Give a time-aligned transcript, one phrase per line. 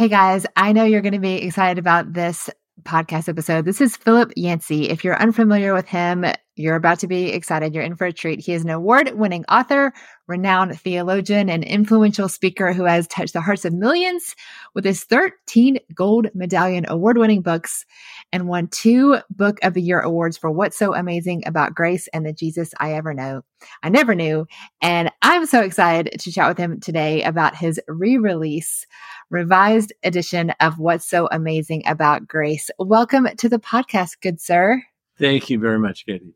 [0.00, 2.48] Hey guys, I know you're going to be excited about this
[2.84, 3.66] podcast episode.
[3.66, 4.88] This is Philip Yancey.
[4.88, 6.24] If you're unfamiliar with him,
[6.56, 7.74] you're about to be excited.
[7.74, 8.40] You're in for a treat.
[8.40, 9.92] He is an award winning author,
[10.26, 14.34] renowned theologian, and influential speaker who has touched the hearts of millions
[14.74, 17.84] with his 13 gold medallion award winning books
[18.32, 22.24] and won two Book of the Year awards for What's So Amazing About Grace and
[22.24, 23.42] the Jesus I Ever Know.
[23.82, 24.46] I never knew.
[24.80, 28.86] And I'm so excited to chat with him today about his re release,
[29.30, 32.68] revised edition of What's So Amazing About Grace.
[32.78, 34.82] Welcome to the podcast, good sir.
[35.18, 36.34] Thank you very much, Katie.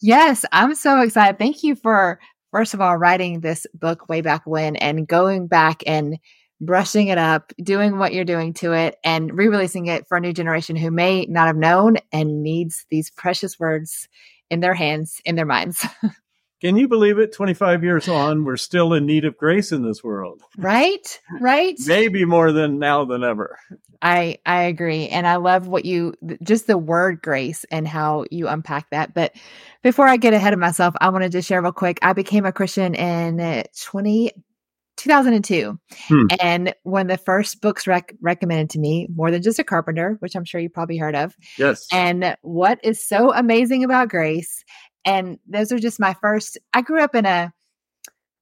[0.00, 1.38] Yes, I'm so excited.
[1.38, 5.82] Thank you for, first of all, writing this book way back when and going back
[5.86, 6.18] and
[6.60, 10.20] brushing it up, doing what you're doing to it, and re releasing it for a
[10.20, 14.08] new generation who may not have known and needs these precious words
[14.50, 15.86] in their hands, in their minds.
[16.64, 17.30] Can you believe it?
[17.34, 20.40] 25 years on, we're still in need of grace in this world.
[20.56, 21.20] Right?
[21.38, 21.76] Right?
[21.86, 23.58] Maybe more than now than ever.
[24.00, 28.48] I I agree and I love what you just the word grace and how you
[28.48, 29.12] unpack that.
[29.12, 29.34] But
[29.82, 31.98] before I get ahead of myself, I wanted to share real quick.
[32.00, 34.32] I became a Christian in 20
[34.96, 35.78] 2002.
[36.08, 36.26] Hmm.
[36.40, 40.34] And when the first books rec- recommended to me, More Than Just a Carpenter, which
[40.34, 41.36] I'm sure you probably heard of.
[41.58, 41.86] Yes.
[41.92, 44.64] And what is so amazing about grace
[45.04, 46.58] and those are just my first.
[46.72, 47.52] I grew up in a,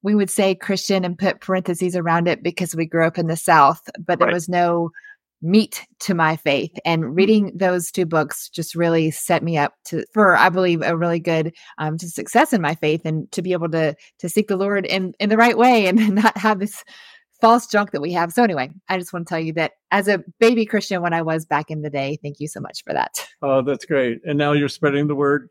[0.02, 3.36] we would say Christian and put parentheses around it because we grew up in the
[3.36, 4.34] South, but there right.
[4.34, 4.90] was no
[5.42, 6.72] meat to my faith.
[6.84, 7.14] And mm-hmm.
[7.14, 11.20] reading those two books just really set me up to, for I believe, a really
[11.20, 14.56] good um, to success in my faith and to be able to to seek the
[14.56, 16.84] Lord in in the right way and not have this
[17.40, 18.32] false junk that we have.
[18.32, 21.22] So anyway, I just want to tell you that as a baby Christian when I
[21.22, 23.10] was back in the day, thank you so much for that.
[23.42, 24.20] Oh, that's great.
[24.24, 25.48] And now you're spreading the word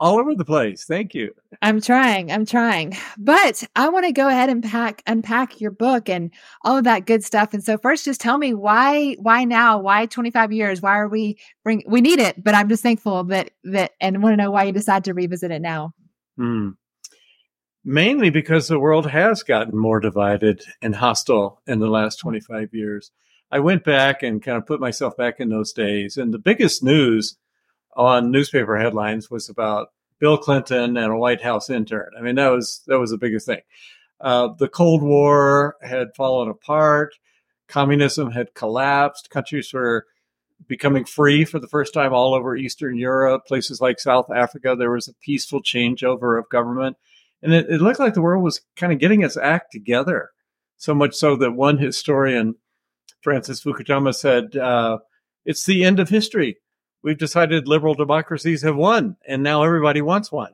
[0.00, 0.84] all over the place.
[0.84, 1.32] Thank you.
[1.60, 2.32] I'm trying.
[2.32, 2.96] I'm trying.
[3.18, 6.32] But I want to go ahead and pack unpack your book and
[6.64, 7.52] all of that good stuff.
[7.52, 9.78] And so first just tell me why why now?
[9.78, 10.80] Why 25 years?
[10.80, 14.32] Why are we bring we need it, but I'm just thankful that that and want
[14.32, 15.92] to know why you decide to revisit it now.
[16.36, 16.70] Hmm.
[17.84, 23.10] Mainly because the world has gotten more divided and hostile in the last 25 years.
[23.50, 26.82] I went back and kind of put myself back in those days and the biggest
[26.82, 27.36] news
[27.96, 32.10] on newspaper headlines was about Bill Clinton and a White House intern.
[32.16, 33.62] I mean, that was that was the biggest thing.
[34.20, 37.14] Uh, the Cold War had fallen apart.
[37.68, 39.30] Communism had collapsed.
[39.30, 40.06] Countries were
[40.66, 43.46] becoming free for the first time all over Eastern Europe.
[43.46, 46.96] Places like South Africa, there was a peaceful changeover of government,
[47.42, 50.30] and it, it looked like the world was kind of getting its act together.
[50.76, 52.56] So much so that one historian,
[53.22, 54.98] Francis Fukuyama, said, uh,
[55.46, 56.58] "It's the end of history."
[57.02, 60.52] We've decided liberal democracies have won and now everybody wants one.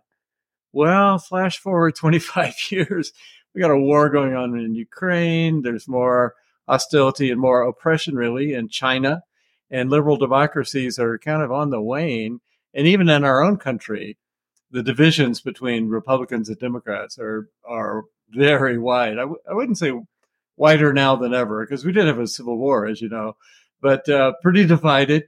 [0.73, 3.13] Well, flash forward 25 years,
[3.55, 5.63] we got a war going on in Ukraine.
[5.63, 6.35] There's more
[6.69, 9.23] hostility and more oppression, really, in China.
[9.71, 12.41] And liberal democracies are kind of on the wane.
[12.75, 14.19] And even in our own country,
[14.71, 19.15] the divisions between Republicans and Democrats are are very wide.
[19.15, 19.93] I w- I wouldn't say
[20.57, 23.37] wider now than ever because we did have a civil war, as you know,
[23.81, 25.25] but uh, pretty divided.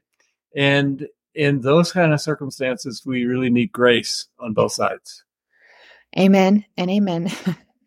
[0.57, 5.25] And in those kind of circumstances, we really need grace on both sides.
[6.19, 7.31] Amen and amen.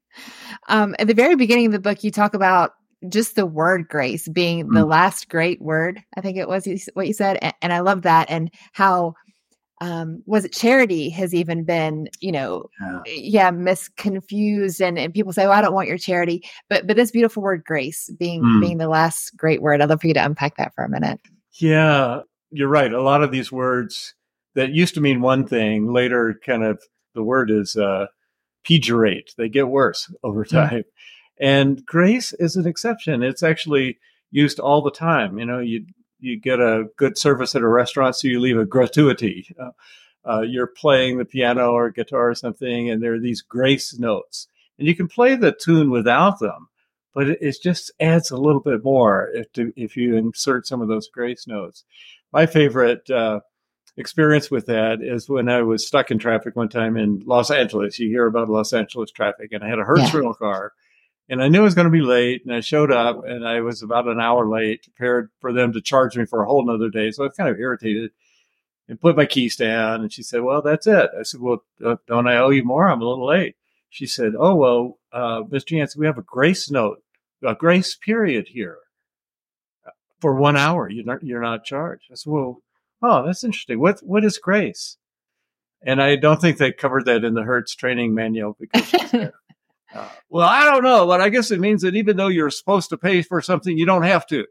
[0.67, 2.73] um, at the very beginning of the book, you talk about
[3.09, 4.73] just the word grace being mm.
[4.73, 6.01] the last great word.
[6.15, 9.15] I think it was what you said, and, and I love that, and how
[9.81, 15.33] um, was it charity has even been you know yeah, yeah misconfused and, and people
[15.33, 18.61] say oh i don't want your charity but but this beautiful word grace being mm.
[18.61, 21.19] being the last great word i'd love for you to unpack that for a minute
[21.53, 22.21] yeah
[22.51, 22.91] you're right.
[22.91, 24.13] A lot of these words
[24.55, 26.81] that used to mean one thing later kind of
[27.15, 28.07] the word is uh,
[28.67, 29.35] pejorate.
[29.35, 30.83] They get worse over time.
[31.39, 33.23] And grace is an exception.
[33.23, 33.97] It's actually
[34.29, 35.39] used all the time.
[35.39, 35.85] You know, you
[36.19, 39.47] you get a good service at a restaurant, so you leave a gratuity.
[39.59, 39.71] Uh,
[40.23, 44.47] uh, you're playing the piano or guitar or something, and there are these grace notes,
[44.77, 46.69] and you can play the tune without them,
[47.13, 50.81] but it, it just adds a little bit more if to, if you insert some
[50.81, 51.83] of those grace notes
[52.31, 53.41] my favorite uh,
[53.97, 57.99] experience with that is when I was stuck in traffic one time in Los Angeles.
[57.99, 60.15] You hear about Los Angeles traffic, and I had a Hertz yeah.
[60.15, 60.73] rental car,
[61.29, 63.61] and I knew I was going to be late, and I showed up, and I
[63.61, 66.89] was about an hour late, prepared for them to charge me for a whole nother
[66.89, 67.11] day.
[67.11, 68.11] So I was kind of irritated
[68.87, 70.01] and put my keys down.
[70.01, 72.89] And she said, "Well, that's it." I said, "Well, don't I owe you more?
[72.89, 73.55] I'm a little late."
[73.89, 75.71] She said, "Oh well, uh, Mr.
[75.71, 77.03] Yancey, we have a grace note,
[77.43, 78.77] a grace period here."
[80.21, 80.87] for one hour.
[80.87, 82.05] You're not you're not charged.
[82.11, 82.61] I said, well,
[83.01, 83.79] oh, that's interesting.
[83.79, 84.97] What what is grace?
[85.83, 88.93] And I don't think they covered that in the Hertz training manual because.
[89.13, 92.89] uh, well, I don't know, but I guess it means that even though you're supposed
[92.89, 94.45] to pay for something, you don't have to.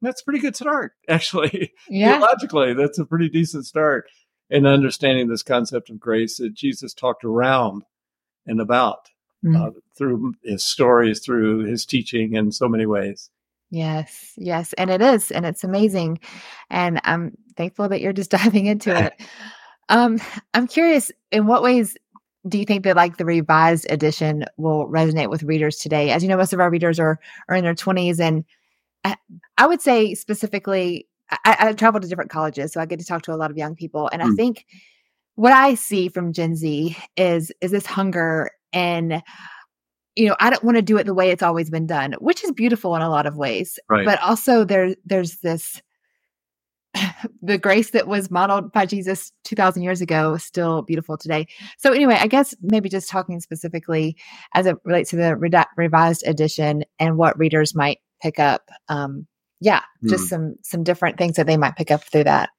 [0.00, 1.72] that's a pretty good start, actually.
[1.88, 2.12] Yeah.
[2.12, 4.06] Theologically, that's a pretty decent start
[4.48, 7.82] in understanding this concept of grace that Jesus talked around
[8.46, 9.08] and about
[9.44, 9.60] mm.
[9.60, 13.30] uh, through his stories, through his teaching in so many ways.
[13.70, 14.74] Yes, yes.
[14.74, 15.30] And it is.
[15.30, 16.20] And it's amazing.
[16.68, 19.14] And I'm thankful that you're just diving into it.
[19.88, 20.18] um,
[20.54, 21.96] I'm curious, in what ways
[22.48, 26.10] do you think that like the revised edition will resonate with readers today?
[26.10, 27.18] As you know, most of our readers are
[27.48, 28.20] are in their 20s.
[28.20, 28.44] And
[29.04, 29.16] I,
[29.58, 33.22] I would say specifically, I, I travel to different colleges, so I get to talk
[33.22, 34.10] to a lot of young people.
[34.12, 34.32] And mm.
[34.32, 34.66] I think
[35.36, 39.22] what I see from Gen Z is is this hunger and
[40.14, 42.44] you know, I don't want to do it the way it's always been done, which
[42.44, 43.78] is beautiful in a lot of ways.
[43.88, 44.04] Right.
[44.04, 45.80] But also there there's this
[47.42, 51.46] the grace that was modeled by Jesus 2000 years ago is still beautiful today.
[51.78, 54.16] So anyway, I guess maybe just talking specifically
[54.54, 58.68] as it relates to the re- revised edition and what readers might pick up.
[58.88, 59.26] Um,
[59.60, 60.10] yeah, mm.
[60.10, 62.50] just some some different things that they might pick up through that.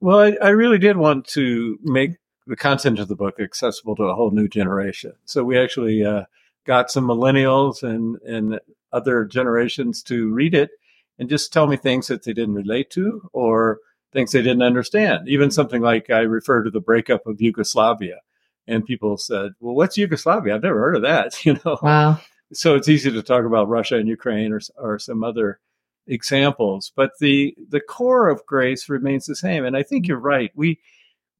[0.00, 2.12] Well, I, I really did want to make
[2.50, 5.12] the content of the book accessible to a whole new generation.
[5.24, 6.24] So we actually uh,
[6.66, 8.60] got some millennials and and
[8.92, 10.70] other generations to read it
[11.16, 13.78] and just tell me things that they didn't relate to or
[14.12, 15.28] things they didn't understand.
[15.28, 18.18] Even something like I refer to the breakup of Yugoslavia,
[18.66, 20.56] and people said, "Well, what's Yugoslavia?
[20.56, 21.78] I've never heard of that." You know.
[21.80, 22.20] Wow.
[22.52, 25.60] So it's easy to talk about Russia and Ukraine or or some other
[26.08, 29.64] examples, but the the core of grace remains the same.
[29.64, 30.50] And I think you're right.
[30.56, 30.80] We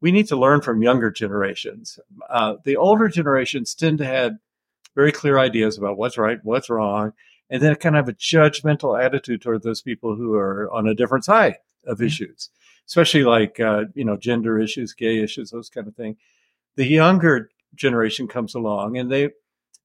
[0.01, 1.99] we need to learn from younger generations.
[2.29, 4.33] Uh, the older generations tend to have
[4.95, 7.13] very clear ideas about what's right, what's wrong,
[7.49, 11.25] and then kind of a judgmental attitude toward those people who are on a different
[11.25, 11.57] side
[11.87, 12.07] of mm-hmm.
[12.07, 12.51] issues,
[12.87, 16.17] especially like uh, you know gender issues, gay issues, those kind of thing.
[16.77, 19.31] The younger generation comes along, and they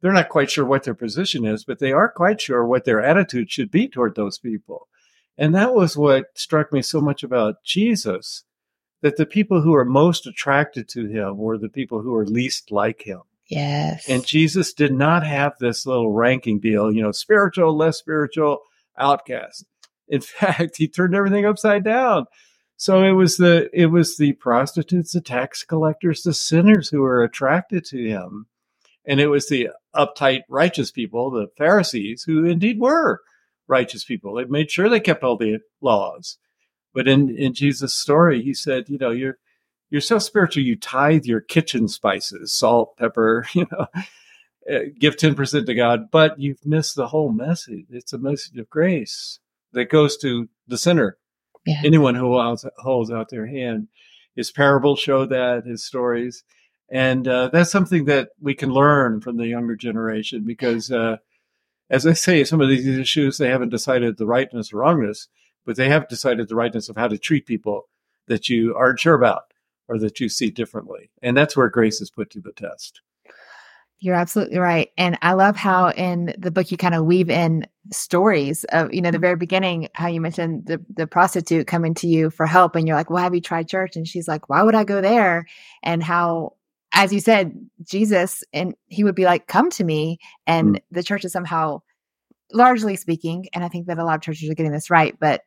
[0.01, 3.01] they're not quite sure what their position is, but they are quite sure what their
[3.01, 4.88] attitude should be toward those people.
[5.38, 8.44] And that was what struck me so much about Jesus
[9.05, 12.71] that the people who are most attracted to him were the people who are least
[12.71, 13.21] like him.
[13.45, 14.09] Yes.
[14.09, 18.61] And Jesus did not have this little ranking deal, you know, spiritual, less spiritual,
[18.97, 19.63] outcast.
[20.07, 22.25] In fact, he turned everything upside down.
[22.77, 27.23] So it was the it was the prostitutes, the tax collectors, the sinners who were
[27.23, 28.47] attracted to him.
[29.05, 33.21] And it was the uptight righteous people, the Pharisees, who indeed were
[33.67, 34.33] righteous people.
[34.33, 36.39] They made sure they kept all the laws.
[36.95, 39.38] But in, in Jesus' story, he said, you know, you're
[39.92, 43.86] you're so spiritual, you tithe your kitchen spices, salt, pepper, you know,
[44.68, 47.86] eh, give 10% to God, but you've missed the whole message.
[47.92, 49.39] It's a message of grace
[49.74, 51.18] that goes to the sinner,
[51.68, 51.81] yeah.
[51.83, 53.89] anyone who holds, holds out their hand.
[54.36, 56.44] His parables show that, his stories.
[56.89, 61.18] And uh, that's something that we can learn from the younger generation because, uh,
[61.89, 65.27] as I say, some of these issues, they haven't decided the rightness or wrongness,
[65.65, 67.89] but they have decided the rightness of how to treat people
[68.27, 69.53] that you aren't sure about
[69.88, 71.12] or that you see differently.
[71.21, 73.01] And that's where grace is put to the test.
[74.00, 74.89] You're absolutely right.
[74.97, 79.01] And I love how in the book you kind of weave in stories of, you
[79.01, 82.75] know, the very beginning, how you mentioned the, the prostitute coming to you for help.
[82.75, 83.95] And you're like, well, have you tried church?
[83.95, 85.47] And she's like, why would I go there?
[85.81, 86.53] And how,
[86.94, 87.53] as you said,
[87.83, 90.19] Jesus, and he would be like, come to me.
[90.45, 90.81] And mm.
[90.91, 91.81] the church is somehow,
[92.51, 95.41] largely speaking, and I think that a lot of churches are getting this right, but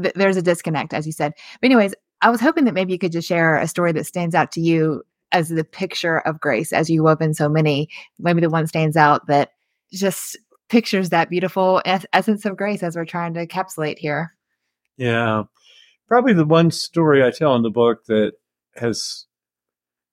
[0.00, 1.32] th- there's a disconnect, as you said.
[1.60, 4.34] But, anyways, I was hoping that maybe you could just share a story that stands
[4.34, 7.88] out to you as the picture of grace, as you wove in so many.
[8.18, 9.50] Maybe the one stands out that
[9.92, 10.36] just
[10.68, 14.34] pictures that beautiful es- essence of grace as we're trying to encapsulate here.
[14.96, 15.44] Yeah.
[16.08, 18.32] Probably the one story I tell in the book that
[18.76, 19.26] has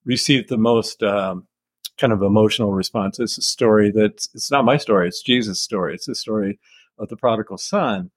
[0.05, 1.47] received the most um,
[1.97, 5.93] kind of emotional response is a story that it's not my story, it's Jesus' story.
[5.93, 6.59] It's the story
[6.97, 8.11] of the prodigal son.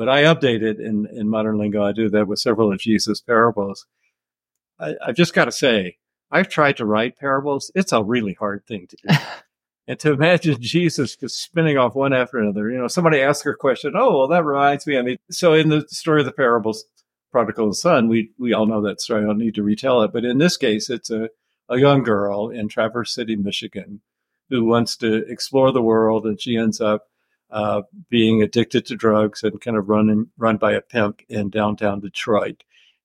[0.00, 1.84] But I update it in, in modern lingo.
[1.84, 3.84] I do that with several of Jesus' parables.
[4.78, 5.98] I, I've just got to say,
[6.30, 7.70] I've tried to write parables.
[7.74, 9.14] It's a really hard thing to do.
[9.86, 13.50] and to imagine Jesus just spinning off one after another, you know, somebody asks her
[13.50, 13.92] a question.
[13.94, 14.96] Oh, well, that reminds me.
[14.96, 16.86] I mean, so in the story of the parables,
[17.30, 19.22] prodigal son, we, we all know that story.
[19.22, 20.14] I don't need to retell it.
[20.14, 21.28] But in this case, it's a,
[21.68, 24.00] a young girl in Traverse City, Michigan,
[24.48, 26.24] who wants to explore the world.
[26.24, 27.10] And she ends up
[27.50, 32.00] uh, being addicted to drugs and kind of run run by a pimp in downtown
[32.00, 32.62] Detroit.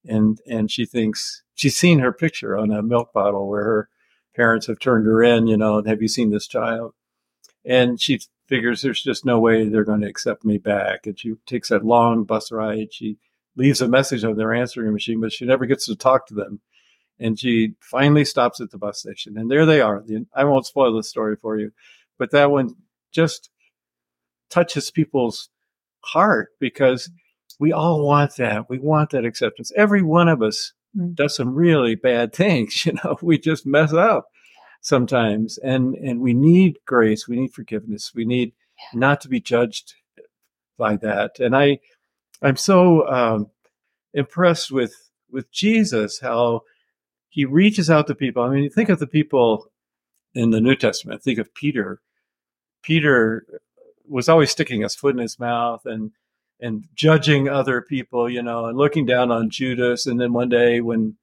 [0.08, 3.90] And and she thinks she's seen her picture on a milk bottle where her
[4.36, 6.94] parents have turned her in, you know, and have you seen this child?
[7.64, 11.08] And she figures there's just no way they're going to accept me back.
[11.08, 12.94] And she takes that long bus ride.
[12.94, 13.18] She
[13.56, 16.60] leaves a message on their answering machine, but she never gets to talk to them.
[17.20, 19.38] And she finally stops at the bus station.
[19.38, 20.04] And there they are.
[20.36, 21.72] I won't spoil the story for you,
[22.20, 22.75] but that one
[23.12, 23.50] just
[24.50, 25.50] touches people's
[26.02, 27.10] heart because
[27.60, 28.70] we all want that.
[28.70, 29.72] We want that acceptance.
[29.75, 31.16] Every one of us mm.
[31.16, 32.86] does some really bad things.
[32.86, 34.28] You know, we just mess up
[34.82, 37.28] sometimes, and and we need grace.
[37.28, 38.12] We need forgiveness.
[38.14, 38.54] We need
[38.94, 39.94] not to be judged
[40.78, 41.40] by that.
[41.40, 41.80] And I,
[42.42, 43.52] I'm so um,
[44.14, 44.94] impressed with
[45.32, 46.62] with Jesus how
[47.30, 48.44] he reaches out to people.
[48.44, 49.72] I mean, think of the people
[50.34, 51.24] in the New Testament.
[51.24, 52.02] Think of Peter.
[52.82, 53.46] Peter
[54.07, 56.12] was always sticking his foot in his mouth and
[56.62, 60.05] and judging other people, you know, and looking down on Judas.
[60.05, 61.15] And then one day when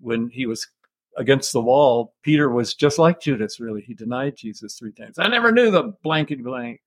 [0.00, 0.68] when he was
[1.16, 3.82] against the wall, Peter was just like Judas, really.
[3.82, 5.18] He denied Jesus three times.
[5.18, 6.80] I never knew the blankety blank.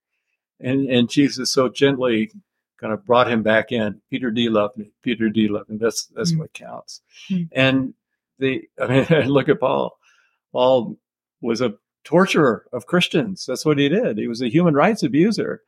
[0.59, 2.31] And and Jesus so gently
[2.79, 4.01] kind of brought him back in.
[4.09, 4.91] Peter D loved me.
[5.01, 5.77] Peter D loved me.
[5.77, 7.01] That's that's mm what counts.
[7.29, 7.93] mm And
[8.39, 9.97] the I mean look at Paul.
[10.51, 10.97] Paul
[11.41, 13.45] was a torturer of Christians.
[13.45, 14.17] That's what he did.
[14.17, 15.61] He was a human rights abuser.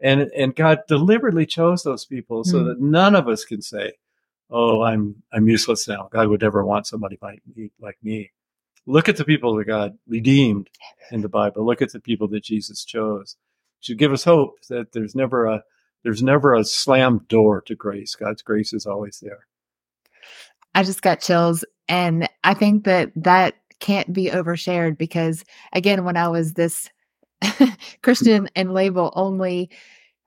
[0.00, 2.66] And and God deliberately chose those people so mm.
[2.66, 3.92] that none of us can say,
[4.48, 7.70] "Oh, I'm I'm useless now." God would never want somebody like me.
[7.78, 8.30] Like me.
[8.86, 10.70] Look at the people that God redeemed
[11.10, 11.66] in the Bible.
[11.66, 13.36] Look at the people that Jesus chose.
[13.80, 15.62] It should give us hope that there's never a
[16.02, 18.14] there's never a slammed door to grace.
[18.14, 19.46] God's grace is always there.
[20.74, 26.16] I just got chills, and I think that that can't be overshared because again, when
[26.16, 26.88] I was this
[28.02, 29.70] Christian and label only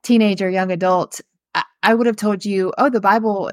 [0.02, 1.20] teenager, young adult,
[1.54, 3.50] I, I would have told you, oh, the Bible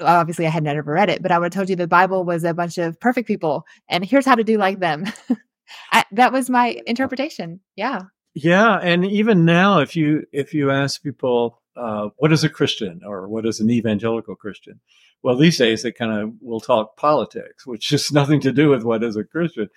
[0.00, 2.44] obviously I had never read it, but I would have told you the Bible was
[2.44, 5.06] a bunch of perfect people and here's how to do like them.
[5.92, 7.60] I, that was my interpretation.
[7.76, 8.02] Yeah.
[8.34, 8.78] Yeah.
[8.82, 13.28] And even now, if you, if you ask people, uh, what is a Christian or
[13.28, 14.80] what is an evangelical Christian?
[15.22, 18.82] Well, these days they kind of will talk politics, which has nothing to do with
[18.82, 19.68] what is a Christian.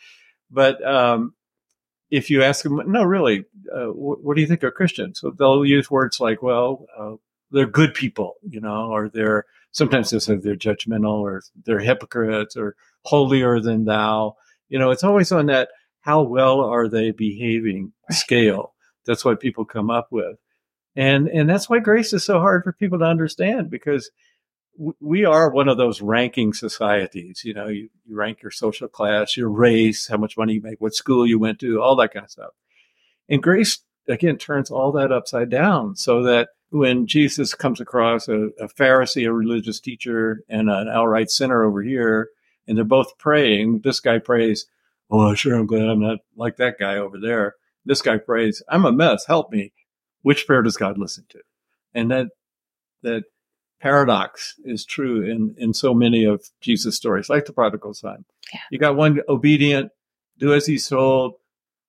[0.52, 1.34] But, um,
[2.12, 5.20] if you ask them, no, really, uh, what, what, do you think are Christians?
[5.20, 7.16] So they'll use words like, well, uh,
[7.52, 12.56] they're good people, you know, or they're sometimes they say they're judgmental or they're hypocrites
[12.56, 14.36] or holier than thou.
[14.70, 15.70] You know, it's always on that
[16.02, 18.74] how well are they behaving scale.
[19.06, 20.38] That's what people come up with.
[20.96, 24.10] And and that's why grace is so hard for people to understand because
[24.78, 27.44] we are one of those ranking societies.
[27.44, 30.80] You know, you, you, rank your social class, your race, how much money you make,
[30.80, 32.52] what school you went to, all that kind of stuff.
[33.28, 38.50] And grace, again, turns all that upside down so that when Jesus comes across a,
[38.60, 42.30] a Pharisee, a religious teacher, and an outright sinner over here,
[42.68, 44.66] and they're both praying, this guy prays,
[45.12, 47.56] Oh, sure, I'm glad I'm not like that guy over there.
[47.84, 49.74] This guy prays, I'm a mess, help me.
[50.22, 51.40] Which prayer does God listen to?
[51.96, 52.28] And that,
[53.02, 53.24] that
[53.80, 58.26] paradox is true in, in so many of Jesus' stories, like the prodigal son.
[58.54, 58.60] Yeah.
[58.72, 59.92] You got one obedient,
[60.38, 61.36] do as he's told,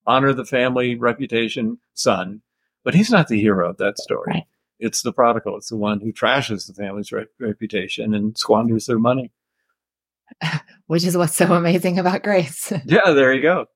[0.06, 2.42] honor the family reputation son,
[2.85, 4.25] but he's not the hero of that story.
[4.26, 4.47] Right.
[4.78, 5.56] It's the prodigal.
[5.59, 9.30] It's the one who trashes the family's re- reputation and squanders their money.
[10.87, 12.73] Which is what's so amazing about grace.
[12.87, 13.66] yeah, there you go.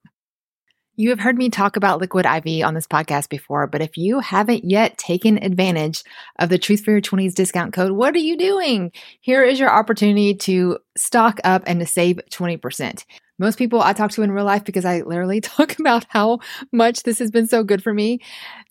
[0.96, 4.20] You have heard me talk about Liquid IV on this podcast before, but if you
[4.20, 6.04] haven't yet taken advantage
[6.38, 8.92] of the Truth for Your 20s discount code, what are you doing?
[9.20, 13.04] Here is your opportunity to stock up and to save 20%.
[13.38, 16.38] Most people I talk to in real life, because I literally talk about how
[16.72, 18.20] much this has been so good for me.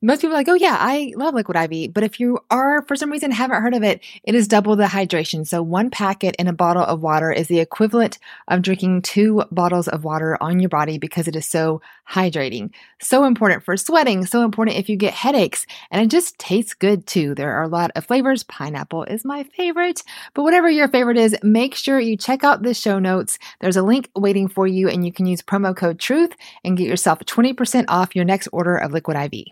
[0.01, 1.93] Most people are like, oh yeah, I love Liquid IV.
[1.93, 4.85] But if you are, for some reason, haven't heard of it, it is double the
[4.85, 5.47] hydration.
[5.47, 9.87] So one packet in a bottle of water is the equivalent of drinking two bottles
[9.87, 12.71] of water on your body because it is so hydrating.
[13.01, 15.65] So important for sweating, so important if you get headaches.
[15.89, 17.33] And it just tastes good too.
[17.33, 18.43] There are a lot of flavors.
[18.43, 20.03] Pineapple is my favorite.
[20.33, 23.39] But whatever your favorite is, make sure you check out the show notes.
[23.61, 26.87] There's a link waiting for you, and you can use promo code TRUTH and get
[26.87, 29.45] yourself 20% off your next order of Liquid IV.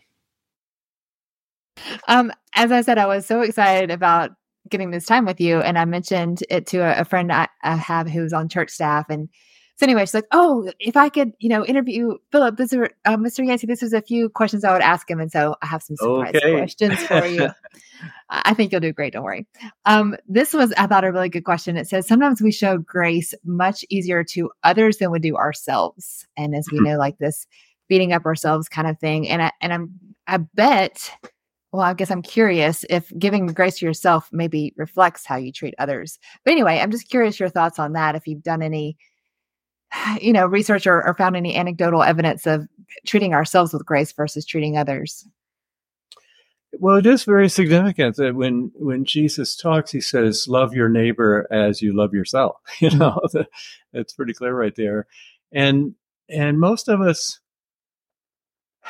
[2.08, 4.32] Um, as I said, I was so excited about
[4.70, 7.76] getting this time with you, and I mentioned it to a, a friend I, I
[7.76, 9.30] have who's on church staff, and
[9.82, 13.18] so anyway, she's like, "Oh, if I could, you know, interview Philip, this is uh,
[13.18, 13.44] Mr.
[13.44, 13.66] Yancey.
[13.66, 16.36] This was a few questions I would ask him, and so I have some surprise
[16.36, 16.56] okay.
[16.56, 17.50] questions for you.
[18.30, 19.14] I think you'll do great.
[19.14, 19.48] Don't worry.
[19.88, 21.78] Um, this was, I thought, a really good question.
[21.78, 26.56] It says sometimes we show grace much easier to others than we do ourselves, and
[26.56, 26.84] as we hmm.
[26.84, 27.48] know, like this
[27.90, 29.28] beating up ourselves kind of thing.
[29.30, 31.12] And I and I'm I bet.
[31.72, 35.74] Well, I guess I'm curious if giving grace to yourself maybe reflects how you treat
[35.80, 36.20] others.
[36.44, 38.14] But anyway, I'm just curious your thoughts on that.
[38.14, 38.98] If you've done any
[40.22, 42.68] you know, research or, or found any anecdotal evidence of
[43.06, 45.28] treating ourselves with grace versus treating others?
[46.80, 51.46] Well, it is very significant that when when Jesus talks, he says, "Love your neighbor
[51.52, 53.00] as you love yourself." You mm-hmm.
[53.00, 53.46] know,
[53.94, 55.08] that's pretty clear right there.
[55.52, 55.96] And
[56.30, 57.40] and most of us,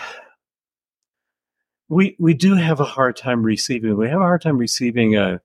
[1.89, 3.97] we we do have a hard time receiving.
[3.97, 5.41] We have a hard time receiving a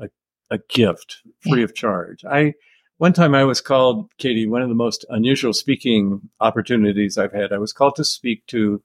[0.00, 0.08] a,
[0.50, 1.64] a gift free yeah.
[1.64, 2.24] of charge.
[2.24, 2.54] I
[2.98, 7.52] one time I was called, Katie, one of the most unusual speaking opportunities I've had.
[7.52, 8.82] I was called to speak to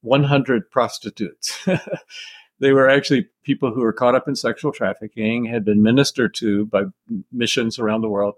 [0.00, 1.66] 100 prostitutes.
[2.58, 6.66] they were actually people who were caught up in sexual trafficking, had been ministered to
[6.66, 6.84] by
[7.30, 8.34] missions around the world,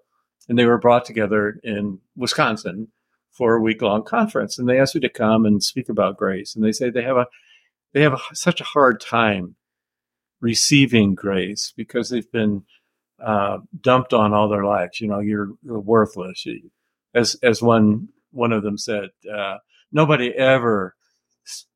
[0.48, 2.88] and they were brought together in Wisconsin
[3.30, 4.58] for a week long conference.
[4.58, 6.56] And they asked me to come and speak about grace.
[6.56, 7.26] And they say they have a
[7.92, 9.56] they have a, such a hard time
[10.40, 12.64] receiving grace because they've been
[13.24, 15.00] uh, dumped on all their lives.
[15.00, 16.44] You know, you're, you're worthless.
[16.46, 16.70] You,
[17.14, 19.56] as as one one of them said, uh,
[19.92, 20.94] nobody ever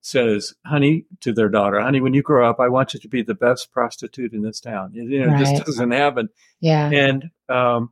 [0.01, 3.23] says, "Honey," to their daughter, "Honey, when you grow up, I want you to be
[3.23, 5.41] the best prostitute in this town." You know, right.
[5.41, 6.29] it just doesn't happen.
[6.61, 6.91] Yeah.
[6.91, 7.91] And um,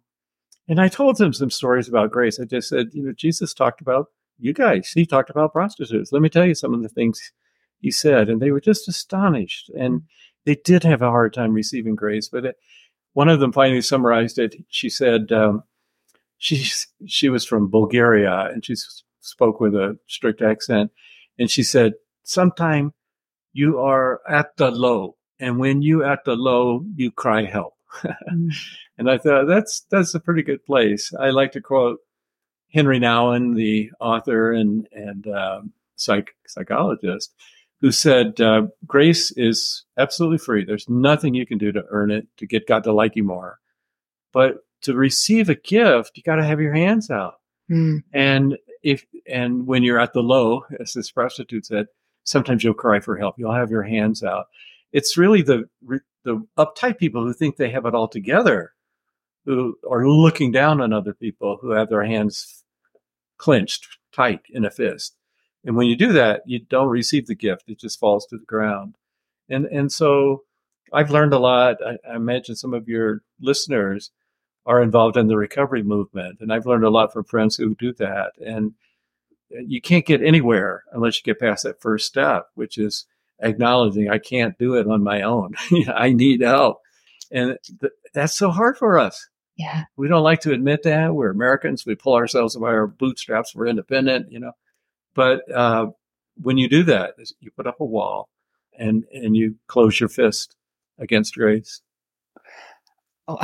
[0.69, 2.39] and I told them some stories about grace.
[2.41, 4.07] I just said, you know, Jesus talked about
[4.39, 4.91] you guys.
[4.95, 6.13] He talked about prostitutes.
[6.13, 7.33] Let me tell you some of the things
[7.81, 9.71] he said, and they were just astonished.
[9.71, 10.03] And
[10.45, 12.57] they did have a hard time receiving grace, but it,
[13.14, 14.54] one of them finally summarized it.
[14.69, 15.64] She said um,
[16.38, 16.66] she
[17.07, 18.75] she was from Bulgaria and she
[19.21, 20.90] spoke with a strict accent,
[21.38, 22.92] and she said, "Sometime
[23.52, 28.52] you are at the low, and when you at the low, you cry help." mm.
[28.99, 31.12] And I thought that's that's a pretty good place.
[31.19, 32.00] I like to quote
[32.75, 37.35] Henri Nouwen, the author and and um, psych, psychologist
[37.83, 40.65] who said, uh, Grace is absolutely free.
[40.65, 43.59] There's nothing you can do to earn it, to get God to like you more.
[44.33, 47.35] But to receive a gift, you got to have your hands out.
[47.71, 48.05] Mm.
[48.12, 51.87] And if, and when you're at the low, as this prostitute said,
[52.23, 53.35] sometimes you'll cry for help.
[53.37, 54.47] You'll have your hands out.
[54.93, 55.65] It's really the,
[56.25, 58.75] the uptight people who think they have it all together,
[59.45, 62.62] who are looking down on other people who have their hands
[63.39, 65.17] clenched tight in a fist.
[65.64, 68.45] And when you do that, you don't receive the gift; it just falls to the
[68.45, 68.97] ground.
[69.49, 70.45] And and so
[70.92, 71.76] I've learned a lot.
[71.85, 74.11] I, I imagine some of your listeners
[74.64, 77.92] are involved in the recovery movement, and I've learned a lot from friends who do
[77.94, 78.33] that.
[78.44, 78.75] And
[79.51, 83.07] you can't get anywhere unless you get past that first step, which is
[83.40, 85.55] acknowledging I can't do it on my own.
[85.94, 86.79] I need help.
[87.31, 89.29] And th- that's so hard for us.
[89.57, 89.85] Yeah.
[89.96, 91.14] We don't like to admit that.
[91.14, 91.85] We're Americans.
[91.85, 93.55] We pull ourselves by our bootstraps.
[93.55, 94.53] We're independent, you know.
[95.14, 95.88] But uh,
[96.40, 98.29] when you do that, you put up a wall
[98.79, 100.57] and and you close your fist
[100.98, 101.81] against grace.
[103.29, 103.38] Oh,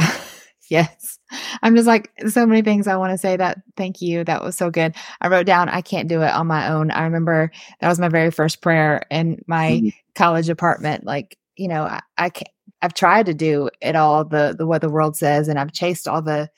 [0.70, 1.18] yes.
[1.62, 4.24] I'm just like so many things I want to say that thank you.
[4.24, 4.94] That was so good.
[5.20, 6.90] I wrote down I can't do it on my own.
[6.90, 7.50] I remember
[7.80, 9.88] that was my very first prayer in my mm-hmm.
[10.14, 11.04] college apartment.
[11.04, 12.50] Like, you know, I, I can't,
[12.80, 16.06] I've tried to do it all the the what the world says and I've chased
[16.06, 16.48] all the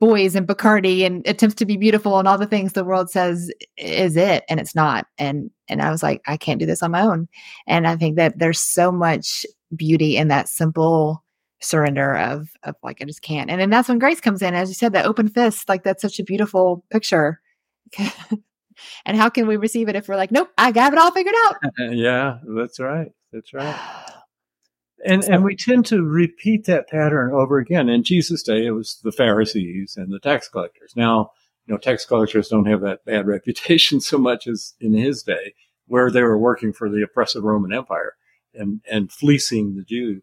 [0.00, 3.50] boys and Bacardi and attempts to be beautiful and all the things the world says
[3.76, 5.06] is it and it's not.
[5.18, 7.28] And and I was like I can't do this on my own.
[7.66, 11.24] And I think that there's so much beauty in that simple
[11.60, 13.50] surrender of of like I just can't.
[13.50, 16.02] And then that's when grace comes in as you said that open fist like that's
[16.02, 17.40] such a beautiful picture.
[19.04, 21.34] And how can we receive it if we're like nope I got it all figured
[21.46, 21.56] out.
[21.90, 23.74] Yeah that's right that's right
[25.04, 27.88] and and we tend to repeat that pattern over again.
[27.88, 30.94] In Jesus' day, it was the Pharisees and the tax collectors.
[30.96, 31.32] Now,
[31.66, 35.54] you know, tax collectors don't have that bad reputation so much as in his day,
[35.86, 38.14] where they were working for the oppressive Roman Empire
[38.54, 40.22] and and fleecing the Jews.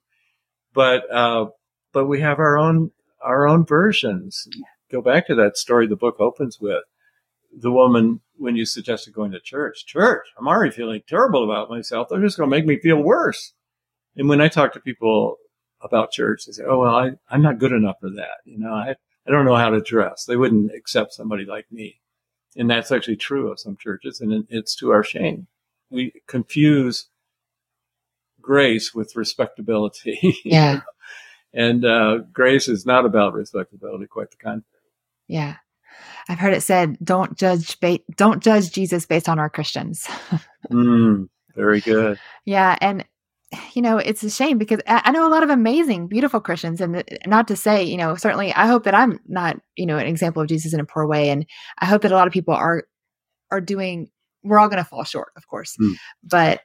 [0.73, 1.47] But uh,
[1.93, 2.91] but we have our own
[3.23, 4.47] our own versions.
[4.91, 6.83] Go back to that story the book opens with.
[7.57, 12.09] The woman, when you suggested going to church, church, I'm already feeling terrible about myself.
[12.09, 13.53] They're just going to make me feel worse.
[14.17, 15.37] And when I talk to people
[15.81, 18.37] about church, they say, "Oh well, I, I'm not good enough for that.
[18.45, 18.95] You know, I
[19.27, 20.25] I don't know how to dress.
[20.25, 21.99] They wouldn't accept somebody like me."
[22.57, 25.47] And that's actually true of some churches, and it's to our shame.
[25.89, 27.07] We confuse
[28.41, 30.37] grace with respectability.
[30.45, 30.81] Yeah.
[31.53, 34.63] and uh, grace is not about respectability, quite the contrary.
[35.27, 35.55] Yeah.
[36.29, 40.07] I've heard it said, "Don't judge, ba- don't judge Jesus based on our Christians."
[40.71, 42.19] mm, very good.
[42.45, 43.05] Yeah, and
[43.73, 47.03] you know, it's a shame because I know a lot of amazing, beautiful Christians, and
[47.25, 50.41] not to say, you know, certainly I hope that I'm not, you know, an example
[50.41, 51.45] of Jesus in a poor way, and
[51.79, 52.83] I hope that a lot of people are
[53.51, 54.09] are doing.
[54.43, 55.93] We're all going to fall short, of course, mm.
[56.23, 56.61] but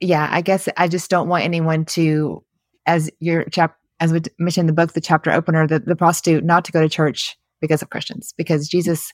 [0.00, 2.44] yeah, I guess I just don't want anyone to,
[2.86, 6.44] as your chap, as we mentioned in the book, the chapter opener, the, the prostitute,
[6.44, 9.12] not to go to church because of Christians, because Jesus,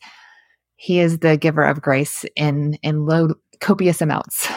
[0.76, 4.48] He is the giver of grace in in low copious amounts.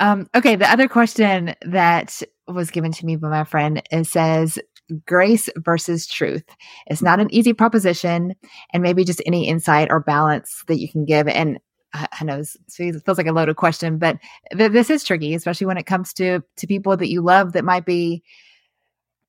[0.00, 4.58] Um, okay, the other question that was given to me by my friend it says
[5.06, 6.44] grace versus truth.
[6.86, 8.34] It's not an easy proposition,
[8.72, 11.28] and maybe just any insight or balance that you can give.
[11.28, 11.58] And
[11.94, 14.18] I know this feels like a loaded question, but
[14.56, 17.64] th- this is tricky, especially when it comes to to people that you love that
[17.64, 18.22] might be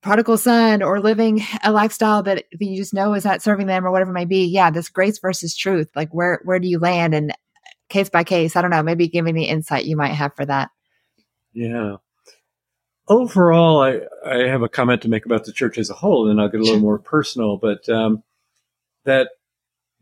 [0.02, 3.86] prodigal son or living a lifestyle that, that you just know is not serving them
[3.86, 4.46] or whatever it may be.
[4.46, 5.90] Yeah, this grace versus truth.
[5.96, 7.14] Like where where do you land?
[7.14, 7.34] And
[7.90, 8.84] case by case, I don't know.
[8.84, 10.70] Maybe give me the insight you might have for that.
[11.54, 11.98] Yeah.
[13.08, 16.42] Overall, I, I have a comment to make about the church as a whole, and
[16.42, 17.58] I'll get a little more personal.
[17.58, 18.24] But um,
[19.04, 19.30] that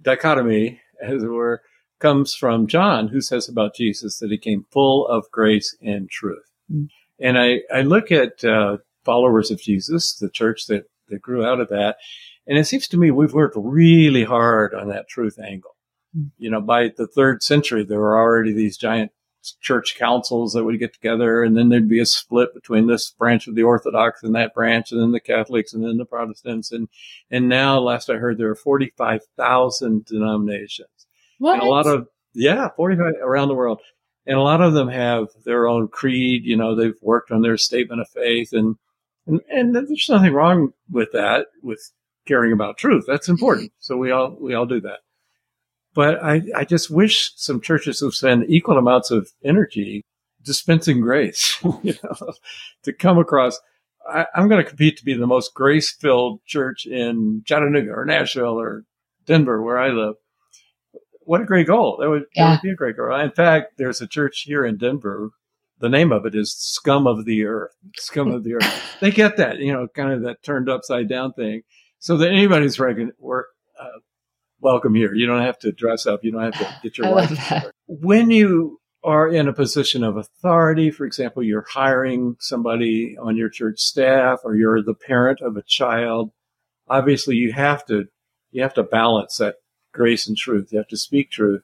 [0.02, 1.62] dichotomy, as it were,
[2.00, 6.50] comes from John, who says about Jesus that he came full of grace and truth.
[6.72, 6.88] Mm.
[7.20, 11.60] And I, I look at uh, followers of Jesus, the church that, that grew out
[11.60, 11.98] of that,
[12.48, 15.73] and it seems to me we've worked really hard on that truth angle.
[16.38, 19.12] You know, by the third century, there were already these giant
[19.60, 23.48] church councils that would get together, and then there'd be a split between this branch
[23.48, 26.88] of the Orthodox and that branch, and then the Catholics and then the Protestants, and
[27.32, 30.88] and now, last I heard, there are forty five thousand denominations.
[31.44, 31.56] What?
[31.56, 33.82] And a lot of, yeah, 45 around the world.
[34.26, 36.46] And a lot of them have their own creed.
[36.46, 38.78] You know, they've worked on their statement of faith and,
[39.28, 41.92] and, and there's nothing wrong with that, with
[42.26, 43.04] caring about truth.
[43.06, 43.74] That's important.
[43.80, 45.00] So we all, we all do that.
[45.94, 50.04] But I, I just wish some churches would spend equal amounts of energy
[50.44, 52.34] dispensing grace, you know,
[52.84, 53.60] to come across.
[54.08, 58.06] I, am going to compete to be the most grace filled church in Chattanooga or
[58.06, 58.84] Nashville or
[59.26, 60.16] Denver, where I live
[61.26, 61.98] what a great goal.
[62.00, 62.46] That would, yeah.
[62.46, 63.14] that would be a great goal.
[63.16, 65.30] In fact, there's a church here in Denver.
[65.80, 67.72] The name of it is Scum of the Earth.
[67.98, 68.82] Scum of the Earth.
[69.00, 71.64] They get that, you know, kind of that turned upside down thing.
[72.00, 74.00] So that anybody's reckon, work, uh,
[74.64, 75.14] welcome here.
[75.14, 76.24] You don't have to dress up.
[76.24, 77.66] You don't have to get your life.
[77.88, 83.50] When you are in a position of authority, for example, you're hiring somebody on your
[83.50, 86.32] church staff or you're the parent of a child,
[86.88, 88.06] obviously you have to,
[88.52, 89.56] you have to balance that
[89.94, 90.70] grace and truth.
[90.72, 91.62] You have to speak truth,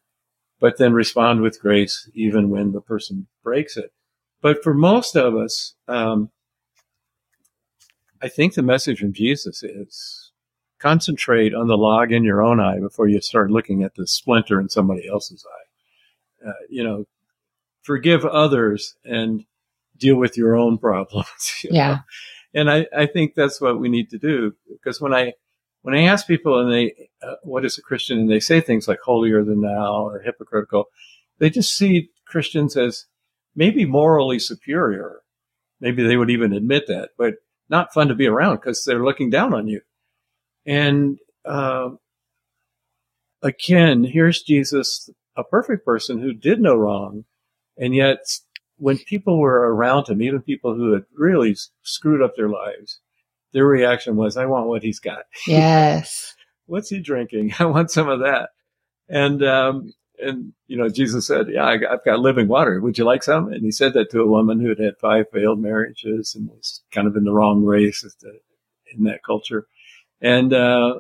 [0.59, 3.91] but then respond with grace even when the person breaks it.
[4.41, 6.31] But for most of us, um,
[8.21, 10.28] I think the message from Jesus is
[10.79, 14.59] concentrate on the log in your own eye before you start looking at the splinter
[14.59, 16.49] in somebody else's eye.
[16.49, 17.05] Uh, you know,
[17.81, 19.45] forgive others and
[19.97, 21.27] deal with your own problems.
[21.63, 21.89] You yeah.
[21.89, 21.99] Know?
[22.51, 25.33] And I, I think that's what we need to do because when I,
[25.81, 28.19] when I ask people and they, uh, what is a Christian?
[28.19, 30.85] And they say things like holier than thou or hypocritical,
[31.37, 33.05] they just see Christians as
[33.55, 35.21] maybe morally superior.
[35.79, 37.35] Maybe they would even admit that, but
[37.69, 39.81] not fun to be around because they're looking down on you.
[40.69, 41.89] And, uh,
[43.41, 47.25] again, here's Jesus, a perfect person who did no wrong.
[47.75, 48.19] And yet
[48.77, 52.99] when people were around him, even people who had really screwed up their lives,
[53.51, 55.23] their reaction was, I want what he's got.
[55.47, 56.35] Yes.
[56.67, 57.53] What's he drinking?
[57.59, 58.49] I want some of that.
[59.09, 62.79] And, um, and, you know, Jesus said, yeah, I, have got living water.
[62.79, 63.51] Would you like some?
[63.51, 66.83] And he said that to a woman who had had five failed marriages and was
[66.91, 68.05] kind of in the wrong race
[68.95, 69.65] in that culture.
[70.21, 70.99] And, uh,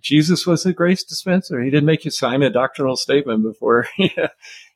[0.00, 1.62] Jesus was a grace dispenser.
[1.62, 4.10] He didn't make you sign a doctrinal statement before, you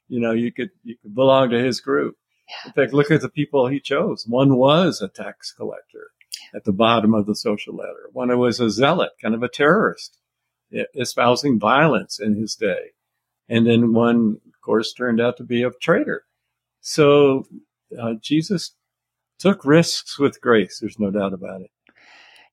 [0.09, 2.17] know, you could, you could belong to his group.
[2.65, 4.25] In fact, look at the people he chose.
[4.27, 6.13] One was a tax collector
[6.55, 8.09] at the bottom of the social ladder.
[8.13, 10.19] One was a zealot, kind of a terrorist,
[10.95, 12.93] espousing violence in his day.
[13.49, 16.25] And then one, of course, turned out to be a traitor.
[16.81, 17.47] So
[18.01, 18.73] uh, Jesus
[19.39, 20.79] took risks with grace.
[20.81, 21.71] There's no doubt about it.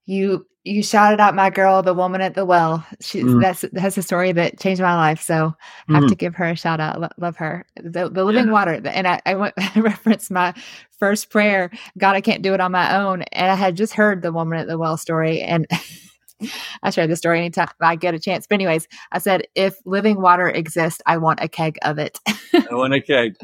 [0.05, 2.85] You you shouted out my girl, the woman at the well.
[2.99, 3.39] She mm.
[3.41, 5.21] that's that's a story that changed my life.
[5.21, 5.55] So
[5.87, 6.09] I have mm.
[6.09, 7.13] to give her a shout out.
[7.19, 7.65] love her.
[7.75, 8.51] The, the living yeah.
[8.51, 8.81] water.
[8.83, 10.53] And I, I went I referenced my
[10.97, 11.69] first prayer.
[11.97, 13.21] God, I can't do it on my own.
[13.31, 15.67] And I had just heard the woman at the well story, and
[16.83, 18.47] I share the story anytime I get a chance.
[18.47, 22.19] But anyways, I said, if living water exists, I want a keg of it.
[22.53, 23.35] I want a keg.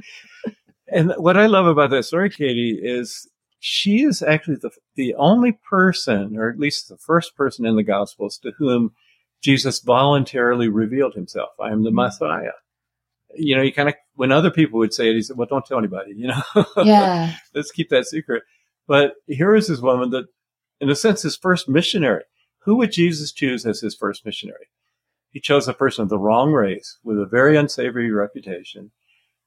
[0.87, 3.27] And what I love about that story, Katie, is
[3.63, 7.83] she is actually the, the only person, or at least the first person in the
[7.83, 8.91] Gospels to whom
[9.39, 11.51] Jesus voluntarily revealed himself.
[11.61, 11.97] I am the mm-hmm.
[11.97, 12.53] Messiah.
[13.35, 15.63] You know, he kind of, when other people would say it, he said, well, don't
[15.63, 16.65] tell anybody, you know?
[16.83, 17.35] Yeah.
[17.53, 18.41] Let's keep that secret.
[18.87, 20.25] But here is this woman that,
[20.79, 22.23] in a sense, his first missionary.
[22.63, 24.69] Who would Jesus choose as his first missionary?
[25.29, 28.91] He chose a person of the wrong race with a very unsavory reputation.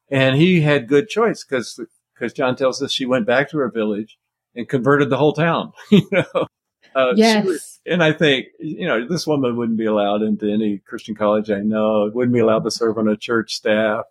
[0.09, 1.81] And he had good choice because
[2.15, 4.19] because John tells us she went back to her village
[4.55, 5.73] and converted the whole town.
[5.91, 6.47] you know,
[6.95, 7.45] uh, yes.
[7.45, 11.51] Was, and I think you know this woman wouldn't be allowed into any Christian college
[11.51, 12.11] I know.
[12.13, 14.05] Wouldn't be allowed to serve on a church staff.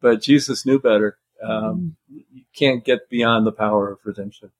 [0.00, 1.18] But Jesus knew better.
[1.42, 2.24] Um, mm.
[2.32, 4.50] You can't get beyond the power of redemption.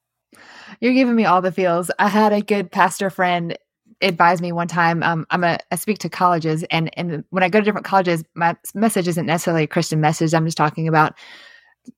[0.80, 1.90] You're giving me all the feels.
[1.98, 3.56] I had a good pastor friend
[4.00, 5.02] advised me one time.
[5.02, 8.24] Um, I'm a I speak to colleges, and and when I go to different colleges,
[8.34, 10.34] my message isn't necessarily a Christian message.
[10.34, 11.14] I'm just talking about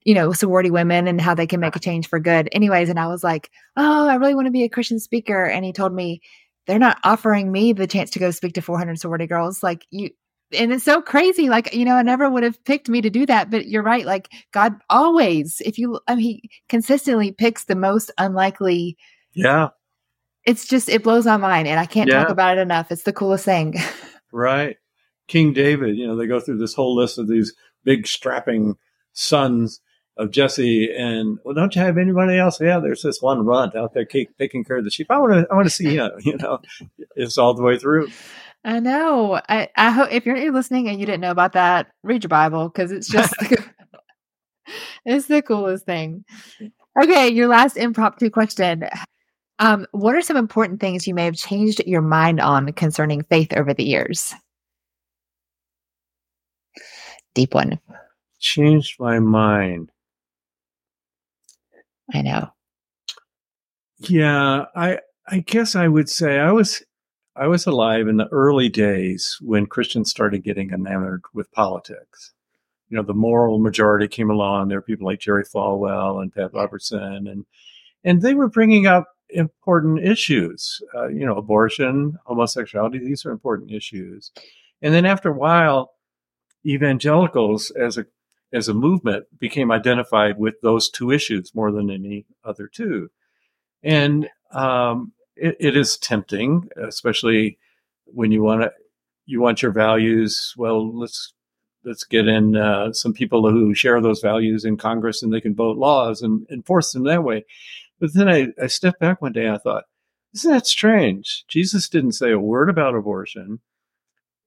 [0.05, 2.49] you know sorority women and how they can make a change for good.
[2.53, 5.65] Anyways, and I was like, oh, I really want to be a Christian speaker, and
[5.65, 6.21] he told me
[6.67, 9.63] they're not offering me the chance to go speak to 400 sorority girls.
[9.63, 10.11] Like you,
[10.55, 11.49] and it's so crazy.
[11.49, 14.05] Like, you know, I never would have picked me to do that, but you're right.
[14.05, 18.97] Like God always, if you, I mean, he consistently picks the most unlikely.
[19.33, 19.69] Yeah.
[20.45, 22.23] It's just, it blows my mind and I can't yeah.
[22.23, 22.91] talk about it enough.
[22.91, 23.75] It's the coolest thing.
[24.33, 24.77] right.
[25.29, 28.77] King David, you know, they go through this whole list of these big strapping
[29.13, 29.81] sons
[30.17, 32.61] of Jesse, and well, don't you have anybody else?
[32.61, 35.07] Yeah, there's this one runt out there taking care of the sheep.
[35.11, 36.11] I want to, I want to see him.
[36.21, 36.61] You know,
[37.17, 38.09] it's all the way through.
[38.65, 39.41] I know.
[39.49, 42.69] I, I hope if you're listening and you didn't know about that, read your Bible
[42.69, 43.35] because it's just
[45.05, 46.25] it's the coolest thing.
[47.03, 48.89] Okay, your last impromptu question.
[49.59, 53.53] Um, what are some important things you may have changed your mind on concerning faith
[53.57, 54.35] over the years?
[57.35, 57.81] Deep one.
[58.43, 59.93] Changed my mind.
[62.13, 62.49] I know.
[64.01, 66.83] Yeah, I I guess I would say I was
[67.37, 72.33] I was alive in the early days when Christians started getting enamored with politics.
[72.89, 74.69] You know, the moral majority came along.
[74.69, 77.47] There were people like Jerry Falwell and Pat Robertson, and
[78.03, 80.83] and they were bringing up important issues.
[80.93, 84.33] Uh, you know, abortion, homosexuality; these are important issues.
[84.83, 85.93] And then after a while,
[86.67, 88.07] evangelicals as a
[88.53, 93.11] as a movement became identified with those two issues more than any other two.
[93.83, 97.59] And um, it, it is tempting, especially
[98.05, 98.73] when you want to
[99.25, 100.55] you want your values.
[100.57, 101.33] Well, let's
[101.85, 105.55] let's get in uh, some people who share those values in Congress and they can
[105.55, 107.45] vote laws and enforce them that way.
[107.99, 109.47] But then I, I stepped back one day.
[109.47, 109.85] and I thought,
[110.35, 111.45] isn't that strange?
[111.49, 113.61] Jesus didn't say a word about abortion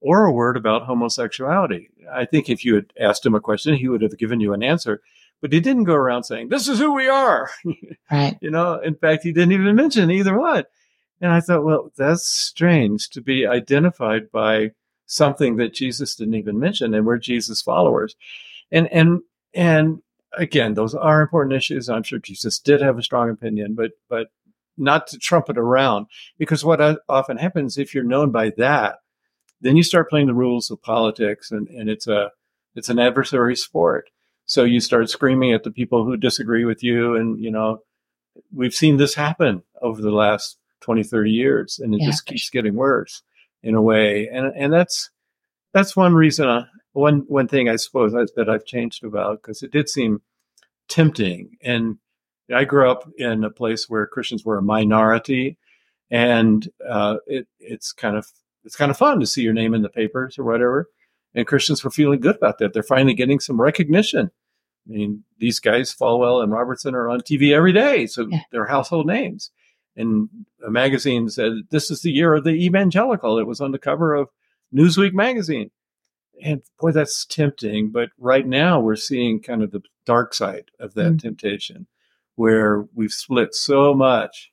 [0.06, 1.90] or a word about homosexuality.
[2.12, 4.62] I think if you had asked him a question, he would have given you an
[4.62, 5.00] answer
[5.40, 7.50] but he didn't go around saying, this is who we are.
[8.10, 8.38] Right.
[8.40, 10.62] you know, in fact, he didn't even mention either one.
[11.20, 14.72] And I thought, well, that's strange to be identified by
[15.06, 18.14] something that Jesus didn't even mention, and we're Jesus followers.
[18.70, 19.22] And and
[19.54, 20.02] and
[20.36, 21.88] again, those are important issues.
[21.88, 24.28] I'm sure Jesus did have a strong opinion, but but
[24.76, 26.06] not to trumpet around
[26.38, 28.98] because what often happens if you're known by that,
[29.66, 32.30] then you start playing the rules of politics, and and it's a
[32.76, 34.10] it's an adversary sport.
[34.46, 37.16] So you start screaming at the people who disagree with you.
[37.16, 37.82] And, you know,
[38.54, 42.06] we've seen this happen over the last 20, 30 years, and it yeah.
[42.06, 43.22] just keeps getting worse
[43.62, 44.28] in a way.
[44.28, 45.10] And, and that's,
[45.72, 49.62] that's one reason, uh, one, one thing I suppose I, that I've changed about, because
[49.62, 50.22] it did seem
[50.88, 51.56] tempting.
[51.62, 51.98] And
[52.54, 55.58] I grew up in a place where Christians were a minority,
[56.08, 58.28] and uh, it, it's kind of
[58.66, 60.90] it's kind of fun to see your name in the papers or whatever
[61.36, 62.72] and Christians were feeling good about that.
[62.72, 64.30] They're finally getting some recognition.
[64.88, 68.40] I mean, these guys, Falwell and Robertson, are on TV every day, so yeah.
[68.50, 69.50] they're household names.
[69.96, 70.28] And
[70.66, 73.38] a magazine said, This is the year of the evangelical.
[73.38, 74.28] It was on the cover of
[74.74, 75.70] Newsweek magazine.
[76.42, 77.90] And boy, that's tempting.
[77.90, 81.86] But right now, we're seeing kind of the dark side of that mm temptation,
[82.34, 84.52] where we've split so much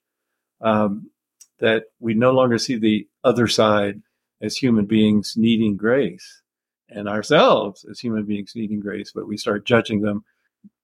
[0.60, 1.12] um,
[1.60, 4.02] that we no longer see the other side
[4.42, 6.42] as human beings needing grace
[6.90, 10.24] and ourselves as human beings needing grace, but we start judging them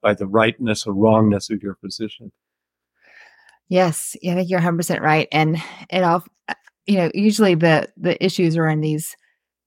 [0.01, 2.31] by the rightness or wrongness of your position.
[3.67, 5.27] Yes, I think you're 100% right.
[5.31, 6.23] And it all,
[6.87, 9.15] you know, usually the the issues are in these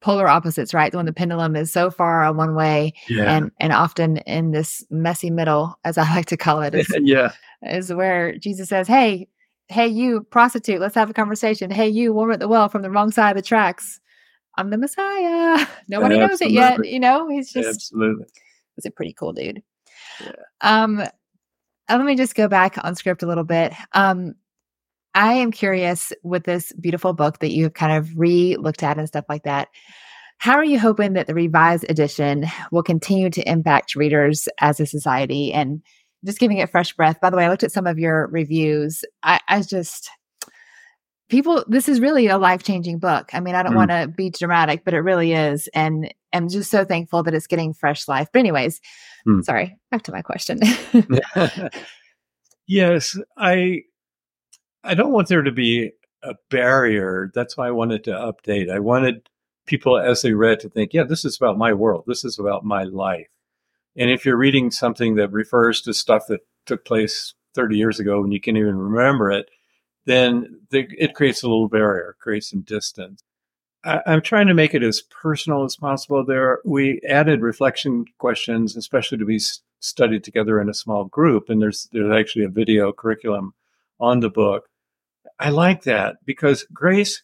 [0.00, 0.92] polar opposites, right?
[0.92, 3.36] When the pendulum is so far on one way yeah.
[3.36, 7.32] and and often in this messy middle, as I like to call it, is, yeah.
[7.62, 9.28] is where Jesus says, Hey,
[9.68, 11.70] hey, you prostitute, let's have a conversation.
[11.70, 14.00] Hey, you woman at the well from the wrong side of the tracks.
[14.56, 15.66] I'm the Messiah.
[15.88, 16.84] Nobody knows it yet.
[16.86, 18.26] You know, he's just absolutely.
[18.76, 19.62] He's a pretty cool dude.
[20.20, 20.32] Yeah.
[20.60, 21.06] Um, uh,
[21.88, 23.72] let me just go back on script a little bit.
[23.92, 24.34] Um,
[25.14, 28.98] I am curious with this beautiful book that you have kind of re looked at
[28.98, 29.68] and stuff like that.
[30.38, 34.86] How are you hoping that the revised edition will continue to impact readers as a
[34.86, 35.82] society and
[36.24, 37.20] just giving it fresh breath?
[37.20, 39.04] By the way, I looked at some of your reviews.
[39.22, 40.10] I, I just
[41.32, 43.76] people this is really a life-changing book i mean i don't mm.
[43.76, 47.46] want to be dramatic but it really is and i'm just so thankful that it's
[47.46, 48.82] getting fresh life but anyways
[49.26, 49.42] mm.
[49.42, 50.60] sorry back to my question
[52.66, 53.80] yes i
[54.84, 55.90] i don't want there to be
[56.22, 59.26] a barrier that's why i wanted to update i wanted
[59.66, 62.62] people as they read to think yeah this is about my world this is about
[62.62, 63.26] my life
[63.96, 68.22] and if you're reading something that refers to stuff that took place 30 years ago
[68.22, 69.48] and you can't even remember it
[70.04, 73.22] then the, it creates a little barrier, creates some distance.
[73.84, 76.24] I, am trying to make it as personal as possible.
[76.24, 79.40] There, we added reflection questions, especially to be
[79.80, 83.54] studied together in a small group, and there's there's actually a video curriculum
[83.98, 84.68] on the book.
[85.40, 87.22] I like that because grace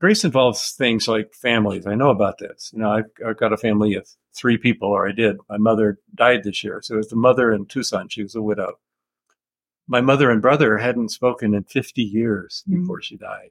[0.00, 1.86] grace involves things like families.
[1.86, 2.70] I know about this.
[2.72, 5.36] You know, I've, I've, got a family of three people, or I did.
[5.48, 8.12] My mother died this year, so it was the mother and two sons.
[8.12, 8.78] She was a widow.
[9.88, 12.80] My mother and brother hadn't spoken in 50 years mm-hmm.
[12.80, 13.50] before she died.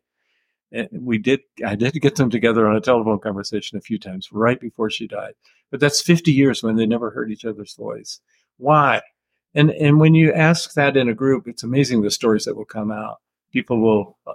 [0.71, 4.29] And we did, I did get them together on a telephone conversation a few times
[4.31, 5.33] right before she died.
[5.71, 8.19] But that's 50 years when they never heard each other's voice.
[8.57, 9.01] Why?
[9.53, 12.65] And, and when you ask that in a group, it's amazing the stories that will
[12.65, 13.17] come out.
[13.53, 14.33] People will uh,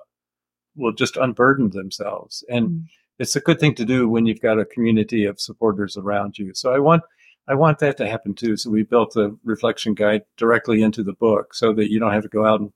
[0.77, 2.45] will just unburden themselves.
[2.49, 2.85] And mm.
[3.19, 6.55] it's a good thing to do when you've got a community of supporters around you.
[6.55, 7.03] So I want
[7.49, 8.57] I want that to happen too.
[8.57, 12.23] So we built a reflection guide directly into the book so that you don't have
[12.23, 12.73] to go out and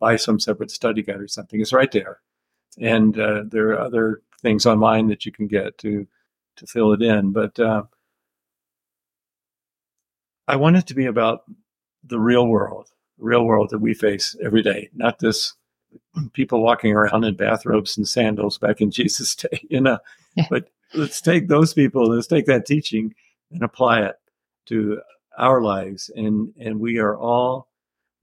[0.00, 1.60] buy some separate study guide or something.
[1.60, 2.20] It's right there.
[2.78, 6.06] And uh, there are other things online that you can get to
[6.56, 7.32] to fill it in.
[7.32, 7.84] But uh,
[10.46, 11.44] I want it to be about
[12.04, 15.54] the real world, the real world that we face every day, not this
[16.32, 19.98] people walking around in bathrobes and sandals back in Jesus' day, you know.
[20.36, 20.46] Yeah.
[20.50, 23.14] But let's take those people, let's take that teaching
[23.50, 24.16] and apply it
[24.66, 25.00] to
[25.36, 26.10] our lives.
[26.14, 27.68] And and we are all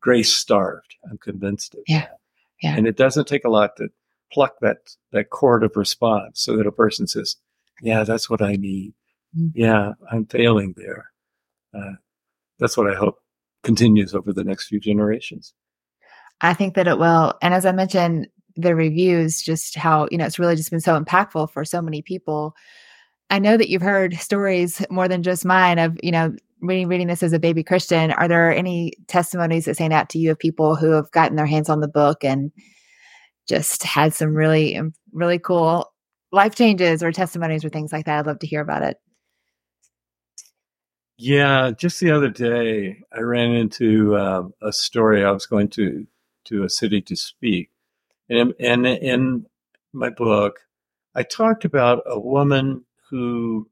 [0.01, 0.95] grace starved.
[1.09, 2.01] I'm convinced of yeah.
[2.01, 2.19] that.
[2.61, 2.75] Yeah.
[2.75, 3.89] And it doesn't take a lot to
[4.31, 4.77] pluck that
[5.11, 7.37] that chord of response so that a person says,
[7.81, 8.93] "Yeah, that's what I need.
[9.37, 9.59] Mm-hmm.
[9.59, 11.11] Yeah, I'm failing there."
[11.73, 11.93] Uh,
[12.59, 13.19] that's what I hope
[13.63, 15.53] continues over the next few generations.
[16.41, 17.33] I think that it will.
[17.41, 20.99] And as I mentioned, the reviews, just how, you know, it's really just been so
[20.99, 22.55] impactful for so many people.
[23.29, 27.07] I know that you've heard stories more than just mine of, you know, reading, reading
[27.07, 28.11] this as a baby Christian.
[28.11, 31.45] Are there any testimonies that stand out to you of people who have gotten their
[31.45, 32.51] hands on the book and
[33.47, 34.79] just had some really,
[35.11, 35.91] really cool
[36.31, 38.19] life changes or testimonies or things like that?
[38.19, 38.97] I'd love to hear about it.
[41.17, 45.23] Yeah, just the other day, I ran into uh, a story.
[45.23, 46.05] I was going to
[46.45, 47.69] to a city to speak.
[48.29, 49.45] And, and in
[49.93, 50.61] my book,
[51.13, 53.69] I talked about a woman who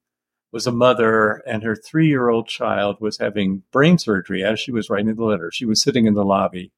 [0.52, 4.72] was a mother and her three year old child was having brain surgery as she
[4.72, 5.52] was writing the letter.
[5.52, 6.72] She was sitting in the lobby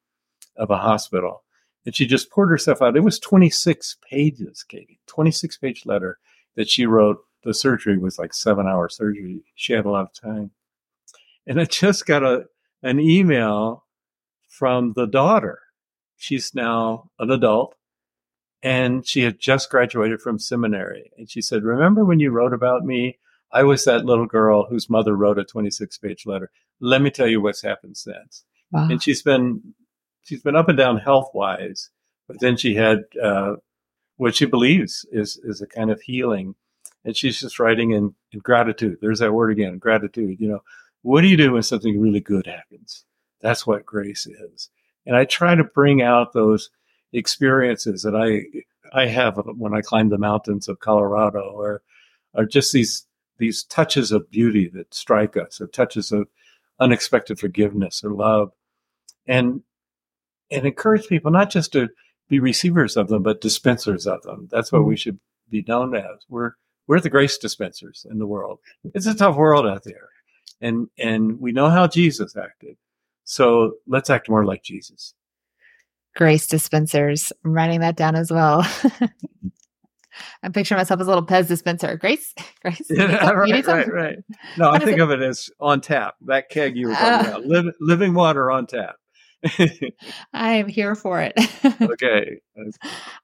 [0.56, 1.44] of a hospital
[1.86, 2.96] and she just poured herself out.
[2.96, 6.18] It was 26 pages, Katie, 26 page letter
[6.56, 7.20] that she wrote.
[7.44, 9.44] The surgery was like seven hour surgery.
[9.54, 10.52] She had a lot of time.
[11.46, 12.46] And I just got a,
[12.82, 13.86] an email
[14.48, 15.60] from the daughter
[16.26, 17.76] she's now an adult
[18.64, 21.12] and she had just graduated from seminary.
[21.18, 23.20] And she said, Remember when you wrote about me?
[23.52, 26.50] I was that little girl whose mother wrote a 26 page letter.
[26.80, 28.44] Let me tell you what's happened since.
[28.72, 28.88] Wow.
[28.90, 29.76] And she's been,
[30.24, 31.92] she's been up and down health wise,
[32.28, 33.56] but then she had, uh,
[34.18, 36.56] what she believes is, is a kind of healing.
[37.04, 38.98] And she's just writing in, in gratitude.
[39.00, 40.40] There's that word again, gratitude.
[40.40, 40.64] You know,
[41.04, 43.06] what do you do when something really good happens?
[43.42, 44.72] That's what grace is.
[45.06, 46.70] And I try to bring out those
[47.14, 48.44] experiences that I
[48.94, 51.82] I have when I climb the mountains of Colorado, or
[52.34, 53.06] or just these
[53.38, 56.28] these touches of beauty that strike us, or touches of
[56.80, 58.52] unexpected forgiveness or love,
[59.28, 59.62] and
[60.52, 61.90] and encourage people not just to
[62.28, 64.48] be receivers of them, but dispensers of them.
[64.52, 65.00] That's what we mm-hmm.
[65.00, 66.26] should be known as.
[66.30, 66.54] We're
[66.88, 68.60] we're the grace dispensers in the world.
[68.94, 70.10] It's a tough world out there,
[70.62, 72.78] and and we know how Jesus acted.
[73.26, 75.14] So let's act more like Jesus.
[76.16, 77.34] Grace dispensers.
[77.44, 78.66] I'm writing that down as well.
[80.44, 81.98] I'm picturing myself as a little Pez dispenser.
[81.98, 82.82] Grace, Grace.
[82.90, 84.18] Yeah, right, right, right.
[84.58, 85.02] No, I think it?
[85.02, 86.16] of it as on tap.
[86.22, 88.96] That keg you were talking uh, about, living water on tap.
[90.34, 91.34] I am here for it.
[91.82, 92.40] okay.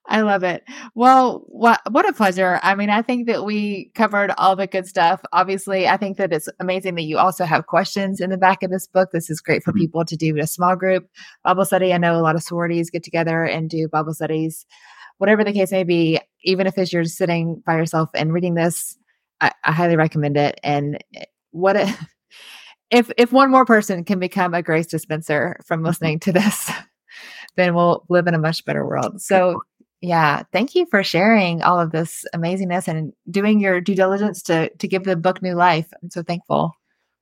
[0.06, 0.62] I love it.
[0.94, 2.60] Well, what what a pleasure.
[2.62, 5.20] I mean, I think that we covered all the good stuff.
[5.32, 8.70] Obviously, I think that it's amazing that you also have questions in the back of
[8.70, 9.10] this book.
[9.12, 9.80] This is great for mm-hmm.
[9.80, 11.08] people to do in a small group
[11.44, 11.92] Bible study.
[11.92, 14.66] I know a lot of sororities get together and do Bible studies.
[15.18, 18.96] Whatever the case may be, even if it's you're sitting by yourself and reading this,
[19.40, 20.58] I, I highly recommend it.
[20.62, 21.02] And
[21.50, 21.92] what a
[22.92, 25.86] if if one more person can become a grace dispenser from mm-hmm.
[25.86, 26.70] listening to this,
[27.56, 29.20] then we'll live in a much better world.
[29.20, 29.62] So
[30.00, 34.68] yeah, thank you for sharing all of this amazingness and doing your due diligence to
[34.68, 35.90] to give the book new life.
[36.02, 36.76] I'm so thankful.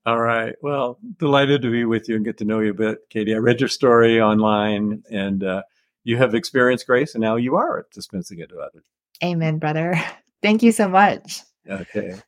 [0.06, 0.54] All right.
[0.62, 3.34] Well, delighted to be with you and get to know you a bit, Katie.
[3.34, 5.62] I read your story online and uh,
[6.04, 8.82] you have experienced grace and now you are dispensing it to others.
[9.22, 10.02] Amen, brother.
[10.42, 11.42] Thank you so much.
[11.68, 12.18] Okay.